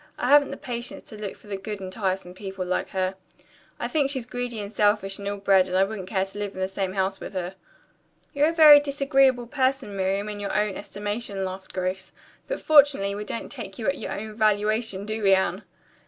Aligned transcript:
I 0.17 0.29
haven't 0.29 0.49
the 0.49 0.57
patience 0.57 1.03
to 1.03 1.15
look 1.15 1.35
for 1.37 1.45
the 1.45 1.57
good 1.57 1.79
in 1.79 1.91
tiresome 1.91 2.33
people 2.33 2.65
like 2.65 2.89
her. 2.89 3.13
I 3.79 3.87
think 3.87 4.09
she's 4.09 4.25
greedy 4.25 4.59
and 4.59 4.71
selfish 4.71 5.19
and 5.19 5.27
ill 5.27 5.37
bred 5.37 5.67
and 5.67 5.77
I 5.77 5.83
wouldn't 5.83 6.09
care 6.09 6.25
to 6.25 6.39
live 6.39 6.55
in 6.55 6.59
the 6.59 6.67
same 6.67 6.93
house 6.93 7.19
with 7.19 7.33
her." 7.33 7.53
"You're 8.33 8.49
a 8.49 8.51
very 8.51 8.79
disagreeable 8.79 9.45
person, 9.45 9.95
Miriam, 9.95 10.27
in 10.27 10.39
your 10.39 10.55
own 10.55 10.75
estimation," 10.75 11.45
laughed 11.45 11.71
Grace, 11.71 12.13
"but 12.47 12.59
fortunately 12.59 13.13
we 13.13 13.25
don't 13.25 13.51
take 13.51 13.77
you 13.77 13.85
at 13.87 13.99
your 13.99 14.11
own 14.13 14.33
valuation, 14.33 15.05
do 15.05 15.21
we, 15.21 15.35
Anne?" 15.35 15.61